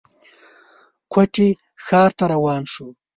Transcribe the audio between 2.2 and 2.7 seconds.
روان